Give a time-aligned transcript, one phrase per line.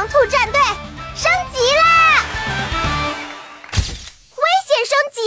[0.00, 0.60] 请注意，超能兔战队
[1.14, 2.24] 升级啦！
[3.72, 5.20] 危险升级！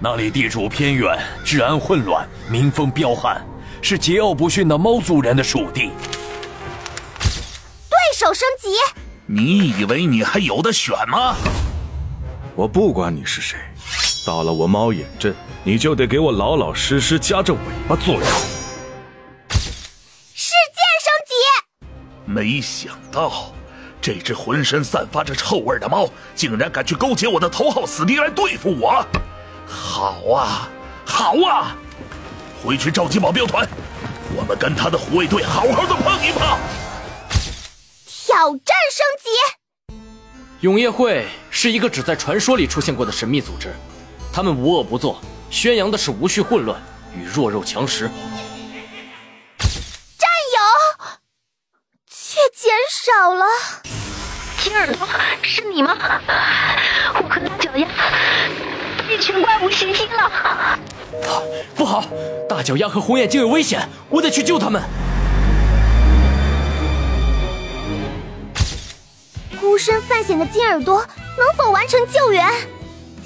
[0.00, 3.40] 那里地处偏远，治安混乱，民风彪悍，
[3.80, 5.92] 是桀骜不驯的猫族人的属地。
[7.88, 8.70] 对手升级！
[9.26, 11.36] 你以为你还有的选吗？
[12.56, 13.58] 我不管你是谁，
[14.26, 15.32] 到了我猫眼镇，
[15.62, 18.26] 你就得给我老老实实夹着尾巴做人。
[20.34, 21.32] 事件升级！
[22.24, 23.52] 没想到，
[24.02, 29.04] 这只浑身散发着臭味的猫，竟然敢去勾结我的头号死敌来对付我！
[29.66, 30.68] 好啊，
[31.04, 31.76] 好啊！
[32.64, 33.68] 回去召集保镖团，
[34.34, 36.58] 我们跟他的护卫队好好的碰一碰。
[38.06, 39.94] 挑战升级！
[40.60, 43.74] 永夜会是一个只在传说里出现过的神秘组织，
[44.32, 45.20] 他们无恶不作，
[45.50, 46.80] 宣扬的是无序混乱
[47.14, 48.08] 与弱肉强食。
[49.58, 50.58] 战友
[52.06, 53.44] 却减少了。
[54.70, 54.96] 金耳朵，
[55.42, 55.98] 是你吗？
[57.14, 57.88] 我和大脚丫
[59.08, 60.78] 被一群怪物袭击了。
[61.74, 62.04] 不好，
[62.48, 64.80] 大脚丫和红眼睛有危险，我得去救他们。
[69.60, 71.04] 孤身犯险的金耳朵
[71.36, 72.48] 能否完成救援？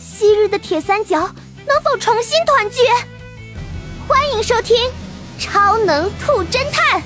[0.01, 1.19] 昔日的铁三角
[1.67, 2.79] 能否重新团聚？
[4.09, 4.75] 欢迎收听
[5.39, 7.03] 《超能兔侦探》。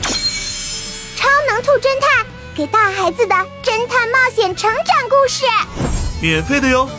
[1.17, 2.25] 超能兔侦探
[2.59, 5.45] 给大孩子的侦探冒险成长故事，
[6.21, 6.91] 免费的哟。